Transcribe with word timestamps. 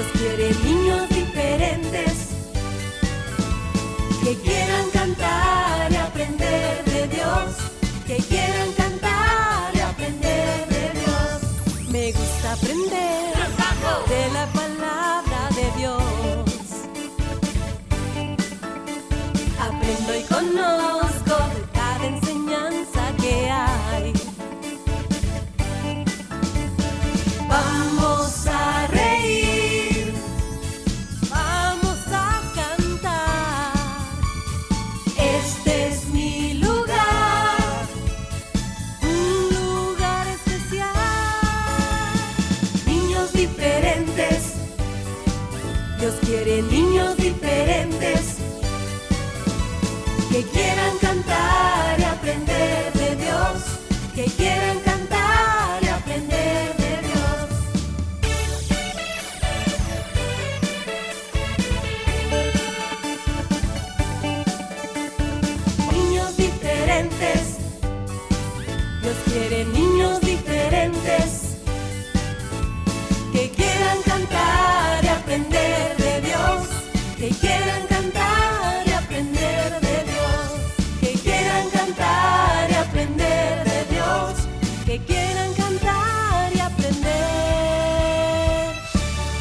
Dios 0.00 0.12
quiere 0.12 0.54
niños 0.64 1.09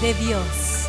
de 0.09 0.25
Dios. 0.25 0.87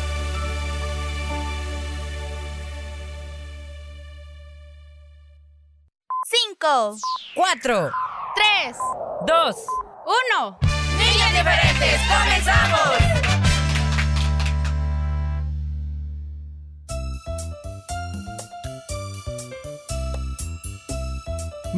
Cinco, 6.25 6.95
Cuatro, 7.35 7.91
tres, 8.35 8.77
dos, 9.27 9.57
uno. 10.05 10.57
niños 10.97 11.31
diferentes, 11.33 12.01
comenzamos. 12.07 13.20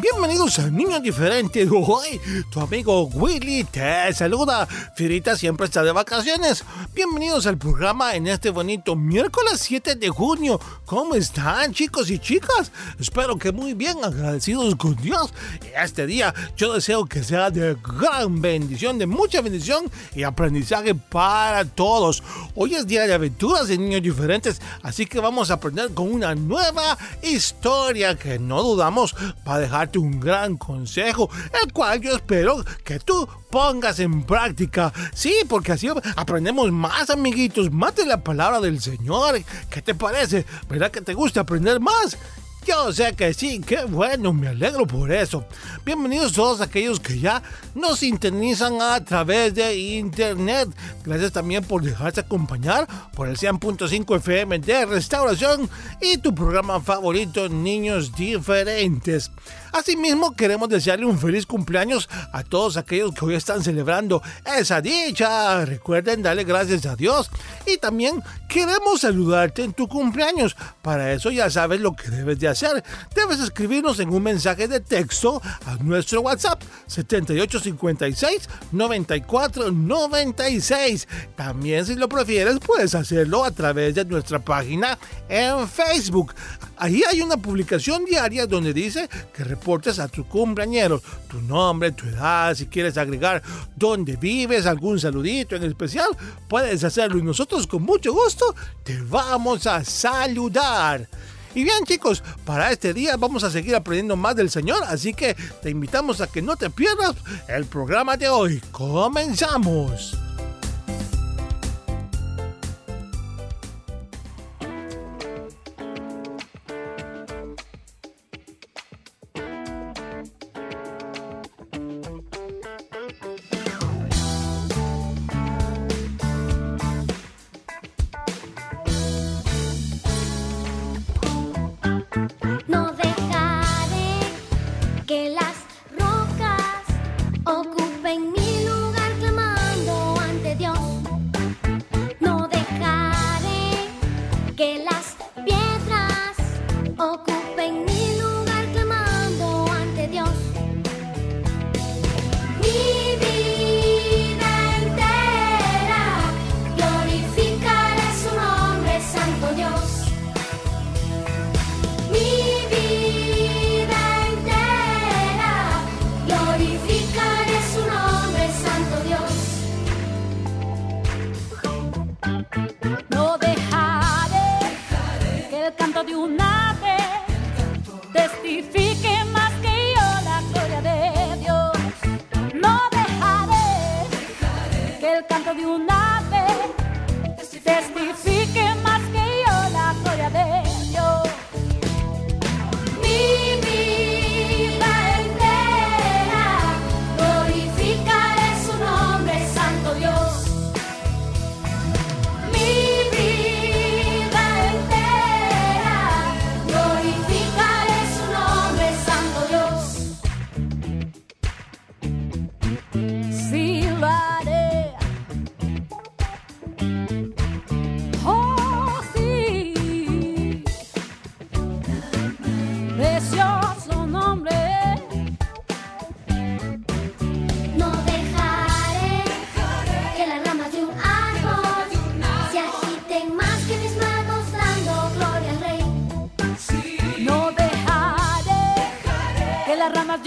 Bienvenidos 0.04 0.60
a 0.60 0.70
Niños 0.70 1.02
Diferentes. 1.02 1.70
Hoy 1.72 2.20
tu 2.50 2.60
amigo 2.60 3.06
Willy 3.06 3.64
te 3.64 4.14
saluda. 4.14 4.68
Firita 4.98 5.38
siempre 5.38 5.68
está 5.68 5.82
de 5.82 5.94
vacaciones. 5.94 6.66
Bienvenidos 6.94 7.48
al 7.48 7.58
programa 7.58 8.14
en 8.14 8.28
este 8.28 8.50
bonito 8.50 8.98
miércoles 8.98 9.62
7 9.62 9.96
de 9.96 10.10
junio. 10.10 10.60
¿Cómo 10.86 11.16
están 11.16 11.72
chicos 11.72 12.10
y 12.10 12.20
chicas? 12.20 12.70
Espero 13.00 13.38
que 13.38 13.54
muy 13.54 13.76
bien, 13.76 14.04
agradecidos 14.04 14.76
con 14.76 14.94
Dios. 14.98 15.34
Este 15.74 16.06
día 16.06 16.34
yo 16.58 16.74
deseo 16.74 17.06
que 17.06 17.24
sea 17.24 17.50
de 17.50 17.78
gran 17.82 18.42
bendición, 18.42 18.98
de 18.98 19.08
mucha 19.08 19.40
bendición 19.40 19.90
y 20.14 20.24
aprendizaje 20.24 20.96
para 20.96 21.64
todos. 21.64 22.22
Hoy 22.56 22.76
es 22.76 22.86
día 22.86 23.08
de 23.08 23.14
aventuras 23.14 23.70
de 23.70 23.78
niños 23.78 24.02
diferentes, 24.02 24.62
así 24.82 25.06
que 25.06 25.22
vamos 25.22 25.50
a 25.50 25.54
aprender 25.54 25.94
con 25.94 26.12
una 26.12 26.36
nueva 26.36 26.98
historia 27.22 28.18
que 28.18 28.38
no 28.38 28.62
dudamos 28.62 29.16
va 29.48 29.56
a 29.56 29.93
un 30.00 30.20
gran 30.20 30.58
consejo, 30.58 31.30
el 31.64 31.72
cual 31.72 32.02
yo 32.02 32.16
espero 32.16 32.64
que 32.84 33.00
tú 33.00 33.28
pongas 33.50 34.00
en 34.00 34.24
práctica. 34.24 34.92
Sí, 35.14 35.34
porque 35.48 35.74
así 35.74 35.90
aprendemos 36.16 36.72
más, 36.72 37.10
amiguitos, 37.10 37.72
más 37.72 37.96
de 37.96 38.06
la 38.06 38.24
palabra 38.24 38.60
del 38.60 38.82
Señor. 38.82 39.42
¿Qué 39.70 39.82
te 39.82 39.96
parece? 39.96 40.46
¿Verdad 40.70 40.92
que 40.92 41.02
te 41.02 41.14
gusta 41.14 41.42
aprender 41.42 41.80
más? 41.80 42.18
Yo 42.66 42.94
sé 42.94 43.14
que 43.14 43.34
sí, 43.34 43.60
qué 43.60 43.84
bueno, 43.84 44.32
me 44.32 44.48
alegro 44.48 44.88
por 44.88 45.12
eso. 45.12 45.46
Bienvenidos 45.86 46.32
todos 46.32 46.62
aquellos 46.62 46.98
que 46.98 47.20
ya 47.20 47.44
nos 47.76 48.00
sintonizan 48.00 48.82
a 48.82 49.04
través 49.04 49.54
de 49.54 49.76
internet. 49.76 50.70
Gracias 51.04 51.34
también 51.34 51.66
por 51.66 51.84
dejarse 51.84 52.22
acompañar 52.22 52.88
por 53.16 53.28
el 53.28 53.38
100.5 53.38 54.16
FM 54.16 54.60
de 54.60 54.86
Restauración 54.86 55.70
y 56.00 56.18
tu 56.20 56.34
programa 56.34 56.80
favorito, 56.80 57.50
Niños 57.50 58.16
Diferentes. 58.16 59.30
Asimismo, 59.74 60.36
queremos 60.36 60.70
desearle 60.70 61.06
un 61.06 61.18
feliz 61.18 61.48
cumpleaños 61.48 62.08
a 62.32 62.44
todos 62.44 62.78
aquellos 62.78 63.12
que 63.14 63.26
hoy 63.26 63.36
están 63.36 63.64
celebrando 63.64 64.22
esa 64.46 64.80
dicha. 64.82 65.66
Recuerden 65.66 66.22
darle 66.22 66.44
gracias 66.44 66.86
a 66.86 66.96
Dios. 66.96 67.30
Y 67.66 67.78
también 67.78 68.22
queremos 68.48 69.02
saludarte 69.02 69.64
en 69.64 69.74
tu 69.74 69.88
cumpleaños. 69.88 70.56
Para 70.82 71.14
eso 71.14 71.32
ya 71.32 71.50
sabes 71.50 71.80
lo 71.80 71.96
que 71.96 72.10
debes 72.10 72.40
de 72.40 72.48
hacer. 72.48 72.84
Debes 73.16 73.40
escribirnos 73.40 74.00
en 74.00 74.10
un 74.10 74.24
mensaje 74.24 74.68
de 74.68 74.80
texto 74.80 75.42
a 75.66 75.76
nuestro 75.78 76.22
WhatsApp 76.22 76.62
7856 76.88 78.50
9496. 78.72 81.08
También 81.36 81.86
si 81.86 81.96
lo 81.96 82.10
prefieres 82.10 82.60
puedes 82.60 82.96
hacerlo 82.96 83.44
a 83.44 83.52
través 83.52 83.96
de 83.96 84.06
nuestra 84.06 84.40
página 84.40 84.98
en 85.30 85.68
Facebook. 85.68 86.34
Ahí 86.78 87.04
hay 87.10 87.22
una 87.22 87.38
publicación 87.38 88.04
diaria 88.04 88.48
donde 88.48 88.74
dice 88.74 89.08
que 89.32 89.44
reportes 89.44 90.00
a 90.00 90.08
tus 90.08 90.26
cumpleañeros 90.26 91.04
tu 91.30 91.42
nombre, 91.42 91.92
tu 91.92 92.08
edad, 92.08 92.56
si 92.56 92.68
quieres 92.68 92.98
agregar 92.98 93.42
dónde 93.76 94.16
vives, 94.16 94.66
algún 94.66 95.00
saludito 95.00 95.56
en 95.56 95.64
especial, 95.64 96.10
puedes 96.48 96.84
hacerlo 96.84 97.18
y 97.18 97.24
nosotros 97.24 97.53
con 97.68 97.84
mucho 97.84 98.12
gusto 98.14 98.56
te 98.84 99.00
vamos 99.02 99.68
a 99.68 99.84
saludar. 99.84 101.08
Y 101.56 101.64
bien 101.64 101.86
chicos, 101.86 102.24
para 102.46 102.72
este 102.72 102.94
día 102.94 103.16
vamos 103.16 103.44
a 103.44 103.52
seguir 103.52 103.76
aprendiendo 103.76 104.16
más 104.16 104.36
del 104.36 104.50
Señor, 104.50 104.84
así 104.88 105.14
que 105.14 105.36
te 105.62 105.70
invitamos 105.70 106.20
a 106.20 106.28
que 106.28 106.42
no 106.42 106.56
te 106.56 106.72
pierdas 106.72 107.16
el 107.48 107.66
programa 107.66 108.18
de 108.18 108.30
hoy. 108.30 108.60
Comenzamos. 108.72 110.18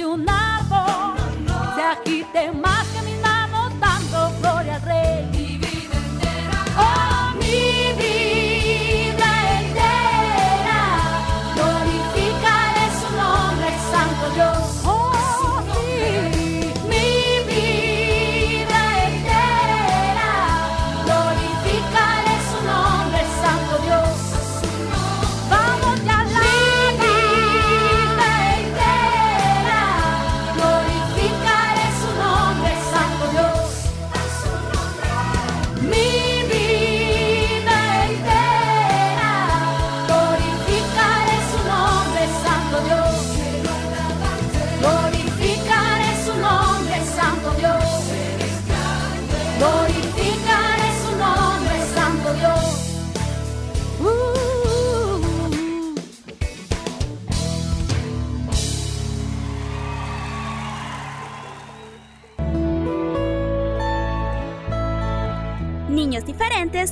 De 0.06 0.12
un 0.12 0.28
árbol 0.28 1.16
se 1.74 1.82
agiten 1.82 2.60
más 2.60 2.86
que 2.88 3.02
mis 3.02 3.20
manos 3.20 3.72
dando 3.80 4.30
gloria 4.40 4.76
al 4.76 4.82
Rey. 4.82 5.35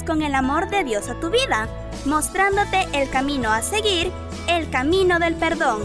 Con 0.02 0.22
el 0.22 0.34
amor 0.34 0.68
de 0.70 0.82
Dios 0.82 1.08
a 1.08 1.20
tu 1.20 1.30
vida, 1.30 1.68
mostrándote 2.04 2.88
el 2.92 3.08
camino 3.10 3.50
a 3.52 3.62
seguir, 3.62 4.10
el 4.48 4.68
camino 4.70 5.18
del 5.18 5.34
perdón. 5.34 5.82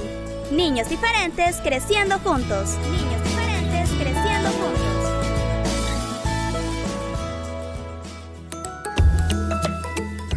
Niños 0.52 0.90
diferentes 0.90 1.58
creciendo 1.58 2.18
juntos. 2.20 2.78
Niños 2.92 3.24
diferentes 3.24 3.90
creciendo 4.00 4.50
juntos. 4.50 5.00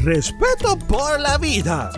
Respeto 0.02 0.78
por 0.86 1.20
la 1.20 1.38
vida. 1.38 1.90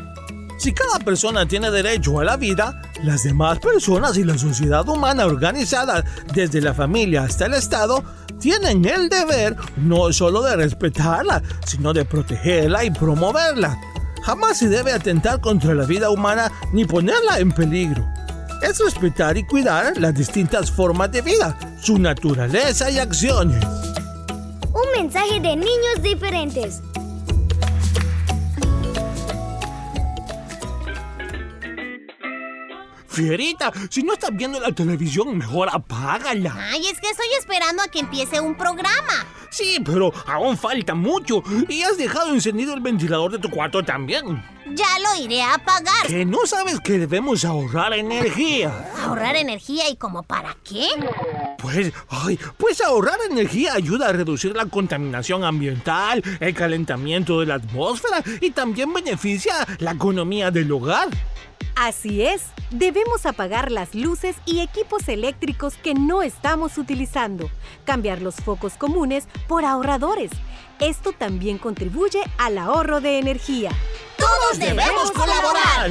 Si 0.58 0.72
cada 0.72 0.98
persona 0.98 1.46
tiene 1.46 1.70
derecho 1.70 2.20
a 2.20 2.24
la 2.24 2.36
vida, 2.36 2.80
las 3.02 3.24
demás 3.24 3.58
personas 3.58 4.16
y 4.16 4.24
la 4.24 4.38
sociedad 4.38 4.88
humana 4.88 5.26
organizada, 5.26 6.04
desde 6.32 6.60
la 6.60 6.72
familia 6.72 7.24
hasta 7.24 7.46
el 7.46 7.54
Estado, 7.54 8.02
tienen 8.44 8.84
el 8.84 9.08
deber 9.08 9.56
no 9.78 10.12
solo 10.12 10.42
de 10.42 10.54
respetarla, 10.54 11.42
sino 11.64 11.94
de 11.94 12.04
protegerla 12.04 12.84
y 12.84 12.90
promoverla. 12.90 13.80
Jamás 14.22 14.58
se 14.58 14.68
debe 14.68 14.92
atentar 14.92 15.40
contra 15.40 15.72
la 15.72 15.86
vida 15.86 16.10
humana 16.10 16.52
ni 16.70 16.84
ponerla 16.84 17.38
en 17.38 17.52
peligro. 17.52 18.06
Es 18.60 18.80
respetar 18.80 19.38
y 19.38 19.46
cuidar 19.46 19.96
las 19.96 20.14
distintas 20.14 20.70
formas 20.70 21.10
de 21.10 21.22
vida, 21.22 21.58
su 21.80 21.98
naturaleza 21.98 22.90
y 22.90 22.98
acciones. 22.98 23.64
Un 24.74 25.02
mensaje 25.02 25.40
de 25.40 25.56
niños 25.56 26.02
diferentes. 26.02 26.82
Fierita, 33.14 33.72
si 33.90 34.02
no 34.02 34.14
estás 34.14 34.30
viendo 34.34 34.58
la 34.58 34.72
televisión, 34.72 35.38
mejor 35.38 35.68
apágala. 35.72 36.54
Ay, 36.72 36.86
es 36.86 37.00
que 37.00 37.08
estoy 37.08 37.28
esperando 37.38 37.82
a 37.82 37.88
que 37.88 38.00
empiece 38.00 38.40
un 38.40 38.56
programa. 38.56 39.26
Sí, 39.50 39.78
pero 39.84 40.12
aún 40.26 40.58
falta 40.58 40.94
mucho. 40.94 41.42
Y 41.68 41.82
has 41.82 41.96
dejado 41.96 42.34
encendido 42.34 42.74
el 42.74 42.80
ventilador 42.80 43.30
de 43.30 43.38
tu 43.38 43.48
cuarto 43.50 43.84
también. 43.84 44.42
Ya 44.66 44.86
lo 44.98 45.22
iré 45.22 45.42
a 45.42 45.54
apagar. 45.54 46.06
¿Que 46.06 46.24
no 46.24 46.46
sabes 46.46 46.80
que 46.80 46.98
debemos 46.98 47.44
ahorrar 47.44 47.92
energía? 47.92 48.90
¿Ahorrar 49.02 49.36
energía 49.36 49.90
y 49.90 49.96
como 49.96 50.22
para 50.22 50.56
qué? 50.64 50.86
Pues, 51.58 51.92
ay, 52.08 52.38
pues 52.56 52.80
ahorrar 52.80 53.18
energía 53.30 53.74
ayuda 53.74 54.08
a 54.08 54.12
reducir 54.12 54.56
la 54.56 54.66
contaminación 54.66 55.44
ambiental, 55.44 56.22
el 56.40 56.54
calentamiento 56.54 57.40
de 57.40 57.46
la 57.46 57.56
atmósfera 57.56 58.22
y 58.40 58.52
también 58.52 58.92
beneficia 58.92 59.54
la 59.78 59.92
economía 59.92 60.50
del 60.50 60.72
hogar. 60.72 61.08
Así 61.76 62.22
es, 62.22 62.44
debemos 62.70 63.26
apagar 63.26 63.70
las 63.72 63.94
luces 63.94 64.36
y 64.46 64.60
equipos 64.60 65.08
eléctricos 65.08 65.74
que 65.74 65.92
no 65.92 66.22
estamos 66.22 66.78
utilizando, 66.78 67.50
cambiar 67.84 68.22
los 68.22 68.36
focos 68.36 68.74
comunes 68.74 69.26
por 69.48 69.64
ahorradores. 69.64 70.30
Esto 70.80 71.12
también 71.12 71.58
contribuye 71.58 72.20
al 72.38 72.58
ahorro 72.58 73.00
de 73.00 73.18
energía. 73.18 73.70
Todos 74.18 74.58
¡Debemos 74.58 75.10
colaborar! 75.12 75.90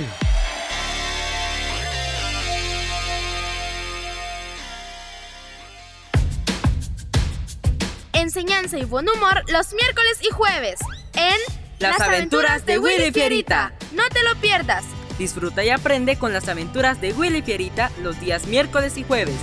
Enseñanza 8.13 8.77
y 8.77 8.85
buen 8.85 9.07
humor 9.09 9.43
los 9.47 9.73
miércoles 9.73 10.19
y 10.21 10.31
jueves 10.31 10.79
en 11.15 11.35
Las 11.79 11.99
aventuras 11.99 12.65
de 12.65 12.79
Willy 12.79 13.11
Fierita. 13.11 13.73
No 13.91 14.03
te 14.09 14.23
lo 14.23 14.35
pierdas. 14.39 14.85
Disfruta 15.17 15.63
y 15.63 15.69
aprende 15.69 16.17
con 16.17 16.33
las 16.33 16.47
aventuras 16.47 17.01
de 17.01 17.13
Willy 17.13 17.41
Fierita 17.41 17.91
los 18.01 18.19
días 18.19 18.47
miércoles 18.47 18.97
y 18.97 19.03
jueves. 19.03 19.35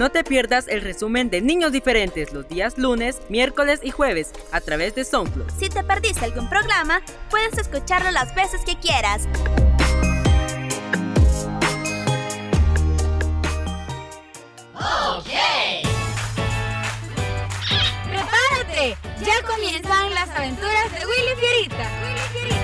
No 0.00 0.10
te 0.10 0.24
pierdas 0.24 0.66
el 0.68 0.80
resumen 0.80 1.28
de 1.28 1.42
Niños 1.42 1.72
Diferentes 1.72 2.32
los 2.32 2.48
días 2.48 2.78
lunes, 2.78 3.20
miércoles 3.28 3.80
y 3.82 3.90
jueves 3.90 4.32
a 4.50 4.62
través 4.62 4.94
de 4.94 5.04
SoundCloud. 5.04 5.50
Si 5.58 5.68
te 5.68 5.84
perdiste 5.84 6.24
algún 6.24 6.48
programa, 6.48 7.02
puedes 7.28 7.58
escucharlo 7.58 8.10
las 8.10 8.34
veces 8.34 8.62
que 8.64 8.76
quieras. 8.76 9.28
¡Prepárate! 18.08 18.96
Ya 19.22 19.42
comienzan 19.46 20.14
las 20.14 20.30
aventuras 20.30 20.92
de 20.92 21.06
Willy 21.06 21.36
Fierita. 21.38 21.90
Willy 22.02 22.20
Fierita. 22.32 22.59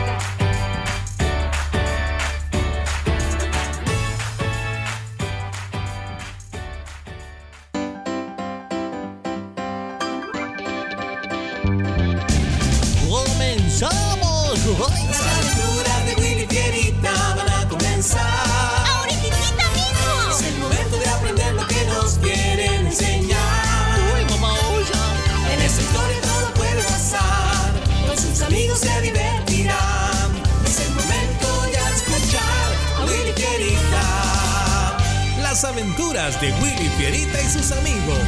De 36.35 36.53
Willy 36.55 36.89
Fierita 36.99 37.41
y 37.41 37.47
sus 37.47 37.71
amigos. 37.71 38.19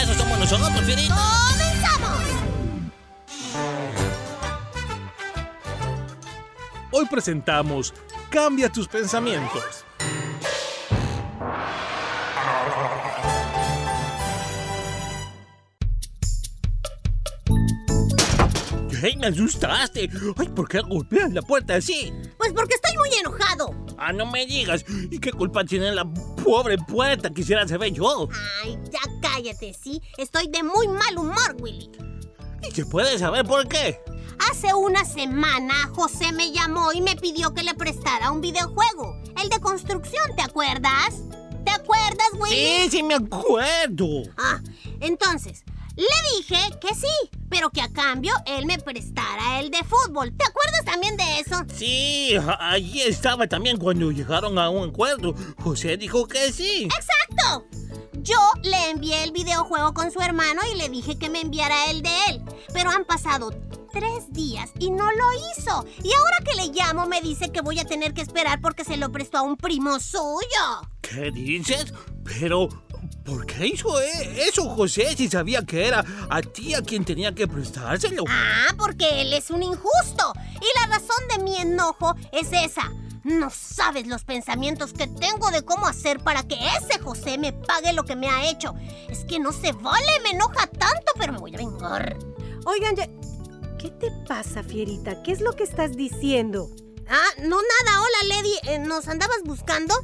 Eso 0.00 0.14
somos 0.14 0.38
nosotros, 0.38 0.80
Fierita. 0.84 1.16
¡Comenzamos! 1.50 2.22
Hoy 6.92 7.06
presentamos 7.06 7.92
Cambia 8.30 8.68
tus 8.68 8.86
pensamientos. 8.86 9.84
¡Hey, 19.00 19.16
me 19.18 19.26
asustaste! 19.28 20.08
¡Ay, 20.36 20.48
por 20.48 20.68
qué 20.68 20.80
golpeas 20.80 21.32
la 21.32 21.42
puerta 21.42 21.74
así! 21.74 22.12
Pues 22.48 22.60
porque 22.62 22.76
estoy 22.76 22.96
muy 22.96 23.10
enojado. 23.18 23.74
Ah, 23.98 24.10
no 24.10 24.24
me 24.24 24.46
digas. 24.46 24.82
¿Y 25.10 25.18
qué 25.18 25.32
culpa 25.32 25.64
tiene 25.64 25.92
la 25.92 26.10
pobre 26.42 26.78
puerta? 26.78 27.28
Quisiera 27.28 27.68
saber 27.68 27.92
yo. 27.92 28.26
Ay, 28.62 28.78
ya 28.90 29.00
cállate, 29.20 29.74
¿sí? 29.74 30.00
Estoy 30.16 30.48
de 30.48 30.62
muy 30.62 30.88
mal 30.88 31.18
humor, 31.18 31.56
Willy. 31.60 31.90
¿Y 32.66 32.70
se 32.70 32.86
puede 32.86 33.18
saber 33.18 33.44
por 33.44 33.68
qué? 33.68 34.00
Hace 34.50 34.72
una 34.72 35.04
semana 35.04 35.90
José 35.94 36.32
me 36.32 36.50
llamó 36.50 36.90
y 36.94 37.02
me 37.02 37.16
pidió 37.16 37.52
que 37.52 37.62
le 37.62 37.74
prestara 37.74 38.30
un 38.30 38.40
videojuego. 38.40 39.20
El 39.42 39.50
de 39.50 39.60
construcción, 39.60 40.34
¿te 40.34 40.40
acuerdas? 40.40 41.16
¿Te 41.66 41.70
acuerdas, 41.70 42.28
Willy? 42.38 42.54
Sí, 42.54 42.88
sí 42.90 43.02
me 43.02 43.16
acuerdo. 43.16 44.22
Ah, 44.38 44.62
entonces, 45.00 45.64
le 45.98 46.38
dije 46.38 46.78
que 46.80 46.94
sí, 46.94 47.38
pero 47.50 47.70
que 47.70 47.80
a 47.80 47.88
cambio 47.88 48.32
él 48.46 48.66
me 48.66 48.78
prestara 48.78 49.60
el 49.60 49.70
de 49.70 49.82
fútbol. 49.84 50.32
¿Te 50.36 50.44
acuerdas 50.44 50.84
también 50.84 51.16
de 51.16 51.40
eso? 51.40 51.56
Sí, 51.74 52.36
allí 52.60 53.02
estaba 53.02 53.46
también 53.48 53.78
cuando 53.78 54.12
llegaron 54.12 54.58
a 54.58 54.70
un 54.70 54.90
acuerdo. 54.90 55.34
José 55.60 55.96
dijo 55.96 56.28
que 56.28 56.52
sí. 56.52 56.84
¡Exacto! 56.84 57.66
Yo 58.22 58.38
le 58.62 58.90
envié 58.90 59.24
el 59.24 59.32
videojuego 59.32 59.92
con 59.94 60.10
su 60.10 60.20
hermano 60.20 60.60
y 60.72 60.76
le 60.76 60.88
dije 60.88 61.18
que 61.18 61.30
me 61.30 61.40
enviara 61.40 61.90
el 61.90 62.02
de 62.02 62.10
él. 62.28 62.42
Pero 62.72 62.90
han 62.90 63.04
pasado 63.04 63.50
tres 63.92 64.32
días 64.32 64.70
y 64.78 64.90
no 64.90 65.04
lo 65.10 65.32
hizo. 65.32 65.84
Y 66.04 66.12
ahora 66.12 66.38
que 66.44 66.54
le 66.54 66.72
llamo 66.72 67.06
me 67.06 67.20
dice 67.20 67.50
que 67.50 67.60
voy 67.60 67.78
a 67.78 67.84
tener 67.84 68.14
que 68.14 68.22
esperar 68.22 68.60
porque 68.60 68.84
se 68.84 68.96
lo 68.96 69.10
prestó 69.10 69.38
a 69.38 69.42
un 69.42 69.56
primo 69.56 69.98
suyo. 69.98 70.88
¿Qué 71.00 71.30
dices? 71.30 71.92
Pero, 72.24 72.68
¿por 73.28 73.44
qué 73.44 73.66
hizo 73.66 74.00
e- 74.00 74.48
eso 74.48 74.68
José 74.70 75.14
si 75.16 75.28
sabía 75.28 75.62
que 75.62 75.86
era 75.86 76.04
a 76.30 76.40
ti 76.40 76.74
a 76.74 76.82
quien 76.82 77.04
tenía 77.04 77.34
que 77.34 77.46
prestárselo? 77.46 78.24
Ah, 78.28 78.74
porque 78.76 79.20
él 79.20 79.34
es 79.34 79.50
un 79.50 79.62
injusto. 79.62 80.32
Y 80.54 80.80
la 80.80 80.96
razón 80.96 81.28
de 81.30 81.44
mi 81.44 81.56
enojo 81.56 82.14
es 82.32 82.48
esa. 82.52 82.90
No 83.24 83.50
sabes 83.50 84.06
los 84.06 84.24
pensamientos 84.24 84.92
que 84.94 85.06
tengo 85.06 85.50
de 85.50 85.62
cómo 85.62 85.86
hacer 85.86 86.20
para 86.20 86.42
que 86.44 86.54
ese 86.54 86.98
José 87.00 87.36
me 87.36 87.52
pague 87.52 87.92
lo 87.92 88.04
que 88.04 88.16
me 88.16 88.28
ha 88.28 88.48
hecho. 88.48 88.74
Es 89.10 89.24
que 89.24 89.38
no 89.38 89.52
se 89.52 89.72
vale, 89.72 90.20
me 90.22 90.30
enoja 90.30 90.66
tanto, 90.66 91.12
pero 91.18 91.34
me 91.34 91.38
voy 91.38 91.54
a 91.54 91.58
vengar. 91.58 92.16
Oigan, 92.64 92.96
ya... 92.96 93.06
¿qué 93.78 93.90
te 93.90 94.10
pasa, 94.26 94.62
Fierita? 94.62 95.22
¿Qué 95.22 95.32
es 95.32 95.40
lo 95.40 95.52
que 95.52 95.64
estás 95.64 95.96
diciendo? 95.96 96.70
Ah, 97.08 97.28
no 97.42 97.56
nada. 97.56 98.00
Hola, 98.00 98.36
Lady. 98.36 98.54
Eh, 98.68 98.78
¿Nos 98.78 99.08
andabas 99.08 99.42
buscando? 99.44 99.94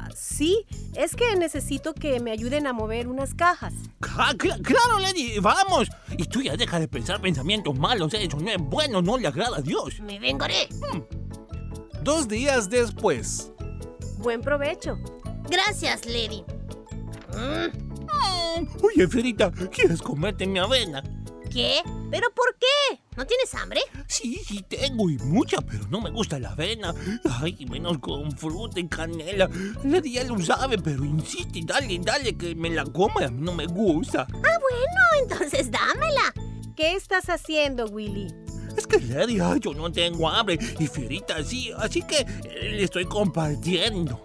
Ah, 0.00 0.08
sí, 0.14 0.64
es 0.94 1.16
que 1.16 1.34
necesito 1.36 1.92
que 1.94 2.20
me 2.20 2.30
ayuden 2.30 2.66
a 2.66 2.72
mover 2.72 3.08
unas 3.08 3.34
cajas. 3.34 3.74
Ah, 4.16 4.32
cl- 4.34 4.62
claro, 4.62 4.98
Lady, 5.00 5.38
vamos. 5.40 5.88
Y 6.16 6.24
tú 6.24 6.40
ya 6.42 6.56
deja 6.56 6.78
de 6.78 6.86
pensar 6.88 7.20
pensamientos 7.20 7.76
malos, 7.78 8.14
eso 8.14 8.38
no 8.38 8.48
es 8.50 8.58
bueno, 8.58 9.02
no 9.02 9.18
le 9.18 9.26
agrada 9.26 9.56
a 9.58 9.60
Dios. 9.60 10.00
Me 10.00 10.18
vengaré. 10.18 10.68
Dos 12.02 12.28
días 12.28 12.70
después. 12.70 13.50
Buen 14.18 14.40
provecho. 14.40 14.98
Gracias, 15.50 16.06
Lady. 16.06 16.44
Mm, 17.34 18.66
Oye, 18.84 19.06
Ferita, 19.08 19.50
¿quieres 19.50 20.00
comerte 20.02 20.46
mi 20.46 20.58
avena? 20.58 21.02
¿Qué? 21.50 21.82
¿Pero 22.10 22.30
por 22.34 22.56
qué? 22.58 23.00
¿No 23.16 23.26
tienes 23.26 23.54
hambre? 23.54 23.80
Sí, 24.06 24.40
sí 24.46 24.62
tengo 24.62 25.10
y 25.10 25.18
mucha, 25.18 25.60
pero 25.60 25.86
no 25.88 26.00
me 26.00 26.10
gusta 26.10 26.38
la 26.38 26.50
avena. 26.50 26.94
Ay, 27.40 27.56
y 27.58 27.66
menos 27.66 27.98
con 27.98 28.30
fruta 28.32 28.78
y 28.80 28.86
canela. 28.88 29.48
Lady 29.84 30.12
ya 30.12 30.24
lo 30.24 30.38
sabe, 30.40 30.78
pero 30.78 31.04
insiste, 31.04 31.60
dale, 31.64 31.98
dale, 32.02 32.36
que 32.36 32.54
me 32.54 32.70
la 32.70 32.84
coma, 32.84 33.24
a 33.24 33.28
mí 33.28 33.40
no 33.40 33.52
me 33.54 33.66
gusta. 33.66 34.26
Ah, 34.30 34.58
bueno, 34.60 35.22
entonces 35.22 35.70
dámela. 35.70 36.34
¿Qué 36.76 36.94
estás 36.94 37.28
haciendo, 37.28 37.86
Willy? 37.86 38.28
Es 38.76 38.86
que 38.86 39.00
Lady, 39.00 39.40
ay, 39.40 39.58
yo 39.60 39.74
no 39.74 39.90
tengo 39.90 40.28
hambre 40.28 40.58
y 40.78 40.86
Ferita 40.86 41.42
sí, 41.42 41.72
así 41.76 42.02
que 42.02 42.18
eh, 42.18 42.70
le 42.70 42.84
estoy 42.84 43.06
compartiendo. 43.06 44.22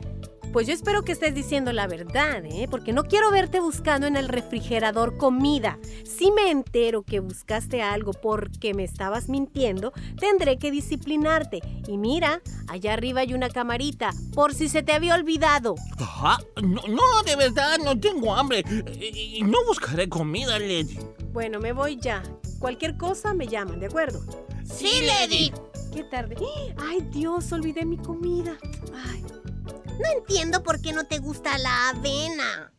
Pues 0.53 0.67
yo 0.67 0.74
espero 0.75 1.03
que 1.03 1.13
estés 1.13 1.33
diciendo 1.33 1.74
la 1.74 1.88
verdad, 1.88 2.45
¿eh? 2.45 2.67
Porque 2.69 2.93
no 2.93 3.05
quiero 3.05 3.31
verte 3.31 3.60
buscando 3.60 4.05
en 4.05 4.15
el 4.15 4.27
refrigerador 4.27 5.17
comida. 5.17 5.79
Si 6.05 6.29
me 6.29 6.51
entero 6.51 7.01
que 7.01 7.19
buscaste 7.19 7.81
algo 7.81 8.13
porque 8.13 8.75
me 8.75 8.83
estabas 8.83 9.29
mintiendo, 9.29 9.93
tendré 10.19 10.60
que 10.60 10.69
disciplinarte. 10.69 11.60
Y 11.88 11.98
mira, 11.98 12.43
allá 12.67 12.93
arriba 12.93 13.22
hay 13.22 13.33
una 13.33 13.50
camarita, 13.50 14.12
por 14.36 14.53
si 14.53 14.69
se 14.69 14.83
te 14.83 14.93
había 14.93 15.15
olvidado. 15.15 15.74
Ajá, 16.00 16.38
no, 16.62 16.83
no, 16.88 17.24
de 17.25 17.36
verdad, 17.36 17.79
no 17.83 18.00
tengo 18.00 18.36
hambre. 18.36 18.63
Eh, 18.69 19.12
Y 19.38 19.41
no 19.41 19.57
buscaré 19.65 20.07
comida, 20.07 20.60
Lady. 20.60 21.00
Bueno, 21.31 21.60
me 21.60 21.72
voy 21.74 21.98
ya. 22.00 22.22
Cualquier 22.60 22.95
cosa 22.95 23.33
me 23.33 23.48
llaman, 23.48 23.79
¿de 23.79 23.88
acuerdo? 23.88 24.24
Sí, 24.63 25.01
Lady. 25.01 25.51
Qué 25.91 26.03
tarde. 26.03 26.36
Ay, 26.77 27.01
Dios, 27.12 27.51
olvidé 27.51 27.86
mi 27.86 27.98
comida. 27.98 28.55
Ay. 28.93 29.24
No 30.00 30.19
entiendo 30.19 30.63
por 30.63 30.81
qué 30.81 30.91
no 30.91 31.05
te 31.05 31.19
gusta 31.19 31.57
la 31.57 31.89
avena. 31.89 32.71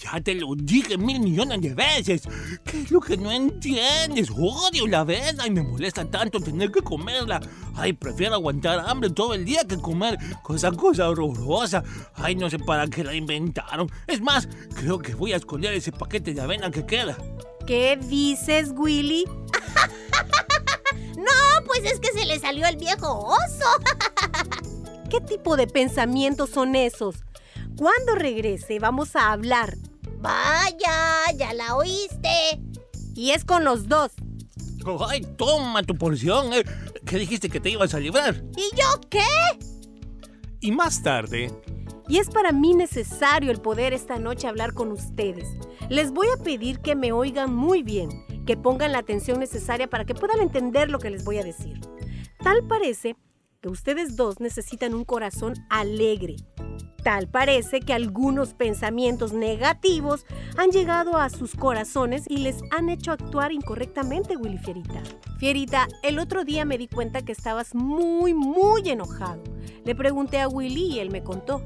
Ya 0.00 0.20
te 0.20 0.34
lo 0.34 0.54
dije 0.54 0.96
mil 0.96 1.18
millones 1.18 1.60
de 1.60 1.74
veces. 1.74 2.22
¿Qué 2.64 2.82
es 2.82 2.90
lo 2.92 3.00
que 3.00 3.16
no 3.16 3.32
entiendes? 3.32 4.30
Odio 4.30 4.86
la 4.86 5.00
avena 5.00 5.44
y 5.46 5.50
me 5.50 5.62
molesta 5.62 6.04
tanto 6.04 6.38
tener 6.40 6.70
que 6.70 6.82
comerla. 6.82 7.40
Ay, 7.74 7.92
prefiero 7.94 8.34
aguantar 8.34 8.78
hambre 8.86 9.10
todo 9.10 9.34
el 9.34 9.44
día 9.44 9.64
que 9.64 9.76
comer 9.76 10.16
cosa, 10.42 10.70
cosa 10.70 11.08
horrorosa. 11.08 11.82
Ay, 12.14 12.36
no 12.36 12.48
sé 12.48 12.60
para 12.60 12.86
qué 12.86 13.02
la 13.02 13.14
inventaron. 13.14 13.90
Es 14.06 14.20
más, 14.20 14.48
creo 14.76 15.00
que 15.00 15.14
voy 15.14 15.32
a 15.32 15.36
esconder 15.36 15.74
ese 15.74 15.90
paquete 15.90 16.32
de 16.32 16.40
avena 16.40 16.70
que 16.70 16.86
queda. 16.86 17.16
¿Qué 17.66 17.98
dices, 18.00 18.70
Willy? 18.74 19.24
No, 21.18 21.64
pues 21.66 21.80
es 21.84 21.98
que 21.98 22.16
se 22.16 22.24
le 22.24 22.38
salió 22.38 22.64
el 22.66 22.76
viejo 22.76 23.26
oso. 23.26 23.66
¿Qué 25.10 25.20
tipo 25.20 25.56
de 25.56 25.66
pensamientos 25.66 26.50
son 26.50 26.74
esos? 26.76 27.16
Cuando 27.76 28.14
regrese 28.14 28.78
vamos 28.78 29.16
a 29.16 29.32
hablar. 29.32 29.76
Vaya, 30.20 31.24
ya 31.36 31.52
la 31.54 31.76
oíste. 31.76 32.60
Y 33.14 33.30
es 33.30 33.44
con 33.44 33.64
los 33.64 33.88
dos. 33.88 34.12
Ay, 35.08 35.20
toma 35.36 35.82
tu 35.82 35.94
porción. 35.96 36.52
eh. 36.52 36.64
¿Qué 37.04 37.18
dijiste 37.18 37.48
que 37.48 37.60
te 37.60 37.70
ibas 37.70 37.94
a 37.94 38.00
librar? 38.00 38.42
¿Y 38.56 38.74
yo 38.76 39.00
qué? 39.10 39.20
Y 40.60 40.72
más 40.72 41.02
tarde, 41.02 41.52
Y 42.08 42.18
es 42.18 42.30
para 42.30 42.52
mí 42.52 42.74
necesario 42.74 43.50
el 43.50 43.60
poder 43.60 43.92
esta 43.92 44.18
noche 44.18 44.48
hablar 44.48 44.72
con 44.72 44.90
ustedes. 44.92 45.46
Les 45.90 46.10
voy 46.10 46.26
a 46.34 46.42
pedir 46.42 46.80
que 46.80 46.94
me 46.96 47.12
oigan 47.12 47.54
muy 47.54 47.82
bien, 47.82 48.08
que 48.46 48.56
pongan 48.56 48.92
la 48.92 48.98
atención 49.00 49.38
necesaria 49.40 49.88
para 49.88 50.04
que 50.06 50.14
puedan 50.14 50.40
entender 50.40 50.90
lo 50.90 50.98
que 50.98 51.10
les 51.10 51.22
voy 51.24 51.36
a 51.38 51.44
decir. 51.44 51.80
Tal 52.42 52.66
parece 52.66 53.14
que 53.60 53.68
ustedes 53.68 54.14
dos 54.14 54.38
necesitan 54.38 54.94
un 54.94 55.04
corazón 55.04 55.54
alegre. 55.68 56.36
Tal 57.02 57.28
parece 57.28 57.80
que 57.80 57.92
algunos 57.92 58.54
pensamientos 58.54 59.32
negativos 59.32 60.26
han 60.56 60.70
llegado 60.70 61.16
a 61.16 61.28
sus 61.28 61.56
corazones 61.56 62.24
y 62.28 62.38
les 62.38 62.60
han 62.70 62.88
hecho 62.88 63.10
actuar 63.10 63.50
incorrectamente, 63.50 64.36
Willy 64.36 64.58
Fierita. 64.58 65.02
Fierita, 65.38 65.88
el 66.02 66.18
otro 66.18 66.44
día 66.44 66.64
me 66.64 66.78
di 66.78 66.86
cuenta 66.86 67.22
que 67.22 67.32
estabas 67.32 67.74
muy, 67.74 68.32
muy 68.32 68.88
enojado. 68.88 69.42
Le 69.84 69.94
pregunté 69.94 70.40
a 70.40 70.48
Willy 70.48 70.94
y 70.94 70.98
él 71.00 71.10
me 71.10 71.24
contó. 71.24 71.62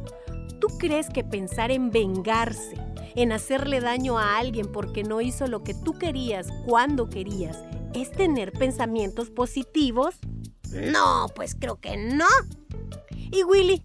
¿Tú 0.60 0.68
crees 0.78 1.10
que 1.10 1.24
pensar 1.24 1.70
en 1.70 1.90
vengarse, 1.90 2.76
en 3.16 3.32
hacerle 3.32 3.80
daño 3.80 4.18
a 4.18 4.38
alguien 4.38 4.70
porque 4.70 5.02
no 5.02 5.20
hizo 5.20 5.46
lo 5.46 5.62
que 5.62 5.74
tú 5.74 5.94
querías 5.94 6.48
cuando 6.66 7.10
querías, 7.10 7.62
es 7.94 8.10
tener 8.12 8.52
pensamientos 8.52 9.30
positivos? 9.30 10.18
No, 10.72 11.26
pues 11.34 11.54
creo 11.58 11.76
que 11.80 11.96
no. 11.96 12.26
Y 13.30 13.44
Willy, 13.44 13.82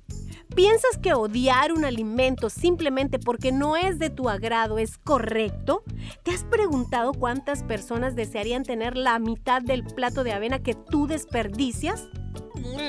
¿piensas 0.55 0.97
que 1.01 1.13
odiar 1.13 1.71
un 1.71 1.85
alimento 1.85 2.49
simplemente 2.49 3.19
porque 3.19 3.51
no 3.51 3.77
es 3.77 3.99
de 3.99 4.09
tu 4.09 4.29
agrado 4.29 4.77
es 4.77 4.97
correcto? 4.97 5.83
¿Te 6.23 6.31
has 6.31 6.43
preguntado 6.43 7.13
cuántas 7.13 7.63
personas 7.63 8.15
desearían 8.15 8.63
tener 8.63 8.97
la 8.97 9.19
mitad 9.19 9.61
del 9.61 9.83
plato 9.83 10.23
de 10.23 10.33
avena 10.33 10.59
que 10.59 10.73
tú 10.73 11.07
desperdicias? 11.07 12.07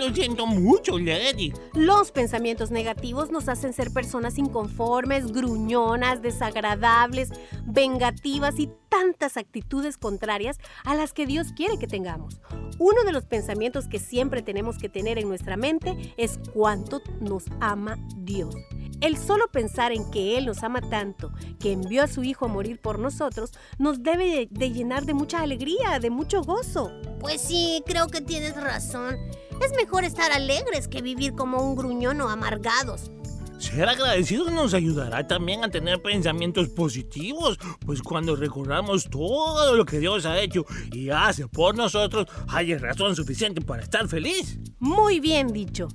Lo 0.01 0.15
siento 0.15 0.47
mucho, 0.47 0.99
Lady. 0.99 1.53
Los 1.75 2.11
pensamientos 2.11 2.71
negativos 2.71 3.31
nos 3.31 3.49
hacen 3.49 3.73
ser 3.73 3.93
personas 3.93 4.39
inconformes, 4.39 5.33
gruñonas, 5.33 6.23
desagradables, 6.23 7.31
vengativas 7.65 8.59
y 8.59 8.69
tantas 8.99 9.37
actitudes 9.37 9.97
contrarias 9.97 10.59
a 10.85 10.97
las 10.97 11.13
que 11.13 11.25
Dios 11.25 11.53
quiere 11.55 11.79
que 11.79 11.87
tengamos. 11.87 12.41
Uno 12.79 13.05
de 13.05 13.13
los 13.13 13.27
pensamientos 13.27 13.87
que 13.87 14.01
siempre 14.01 14.43
tenemos 14.43 14.77
que 14.77 14.89
tener 14.89 15.19
en 15.19 15.29
nuestra 15.29 15.57
mente 15.57 16.15
es 16.17 16.41
cuánto 16.53 17.01
nos 17.21 17.45
ama 17.61 17.97
Dios. 18.17 18.57
El 19.01 19.17
solo 19.17 19.47
pensar 19.53 19.93
en 19.93 20.11
que 20.11 20.37
Él 20.37 20.47
nos 20.47 20.65
ama 20.65 20.81
tanto, 20.81 21.33
que 21.61 21.71
envió 21.71 22.03
a 22.03 22.09
su 22.09 22.25
Hijo 22.25 22.47
a 22.47 22.49
morir 22.49 22.81
por 22.81 22.99
nosotros, 22.99 23.53
nos 23.79 24.03
debe 24.03 24.49
de, 24.51 24.71
llenar 24.73 25.05
de 25.05 25.15
mucha 25.15 25.43
alegría, 25.43 26.01
de 26.01 26.11
mucho 26.11 26.43
gozo. 26.43 26.91
Pues 27.21 27.41
sí, 27.41 27.85
creo 27.87 28.09
que 28.09 28.21
tienes 28.21 28.57
razón. 28.57 29.17
Es 29.63 29.73
mejor 29.77 30.03
estar 30.03 30.33
alegres 30.33 30.89
que 30.89 31.03
vivir 31.03 31.35
como 31.35 31.63
un 31.63 31.77
gruñón 31.77 32.21
o 32.21 32.29
amargados. 32.29 33.13
Ser 33.59 33.89
agradecido 33.89 34.51
nos 34.51 34.73
ayudará 34.73 35.27
también 35.27 35.65
a 35.65 35.71
tener 35.71 36.01
pensamientos 36.01 36.69
positivos, 36.69 37.59
pues 37.85 38.01
cuando 38.03 38.37
recordamos 38.37 39.11
todo 39.11 39.75
lo 39.75 39.85
que 39.85 39.99
Dios 39.99 40.27
ha 40.27 40.41
hecho 40.41 40.65
y 40.93 41.11
hace 41.11 41.49
por 41.49 41.77
nosotros, 41.77 42.27
hay 42.49 42.75
razón 42.77 43.17
suficiente 43.17 43.61
para 43.61 43.83
estar 43.83 44.07
feliz. 44.09 44.59
Muy 44.79 45.19
bien 45.19 45.49
dicho. 45.49 45.89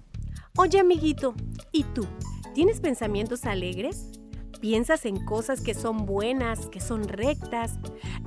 Oye, 0.57 0.79
amiguito, 0.79 1.35
¿y 1.71 1.83
tú? 1.83 2.05
¿Tienes 2.53 2.81
pensamientos 2.81 3.45
alegres? 3.45 4.11
piensas 4.63 5.03
en 5.03 5.25
cosas 5.25 5.59
que 5.59 5.73
son 5.73 6.05
buenas, 6.05 6.67
que 6.67 6.79
son 6.79 7.05
rectas. 7.05 7.73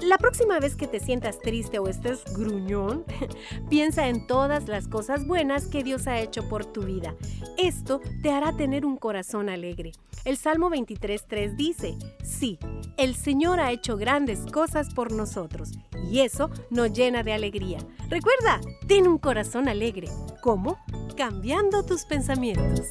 La 0.03 0.19
próxima 0.19 0.61
vez 0.61 0.77
que 0.77 0.87
te 0.87 1.01
sientas 1.01 1.41
triste 1.41 1.79
o 1.79 1.89
estés 1.89 2.25
gruñón, 2.35 3.07
piensa 3.71 4.09
en 4.09 4.27
todas 4.27 4.69
las 4.69 4.87
cosas 4.87 5.27
buenas 5.27 5.67
que 5.67 5.83
Dios 5.83 6.07
ha 6.07 6.21
hecho 6.21 6.47
por 6.47 6.67
tu 6.67 6.83
vida. 6.83 7.15
Esto 7.57 8.03
te 8.23 8.33
hará 8.33 8.55
tener 8.55 8.85
un 8.85 8.99
corazón 8.99 9.49
alegre. 9.49 9.93
El 10.27 10.37
Salmo 10.37 10.69
23.3 10.69 11.57
dice, 11.57 11.97
sí, 12.23 12.59
el 12.99 13.15
Señor 13.15 13.59
ha 13.59 13.73
hecho 13.73 13.97
grandes 13.97 14.41
cosas 14.41 14.93
por 14.93 15.13
nosotros 15.13 15.71
y 16.11 16.21
eso 16.21 16.51
nos 16.69 16.93
llena 16.93 17.23
de 17.23 17.33
alegría. 17.33 17.79
Recuerda, 18.11 18.61
ten 18.87 19.09
un 19.09 19.17
corazón 19.17 19.69
alegre. 19.69 20.09
¿Cómo? 20.43 20.77
Cambiando 21.17 21.87
tus 21.87 22.05
pensamientos. 22.05 22.89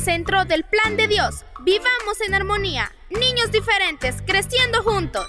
centro 0.00 0.44
del 0.46 0.64
plan 0.64 0.96
de 0.96 1.06
Dios. 1.08 1.44
Vivamos 1.62 2.20
en 2.26 2.34
armonía, 2.34 2.90
niños 3.10 3.52
diferentes, 3.52 4.16
creciendo 4.26 4.82
juntos. 4.82 5.26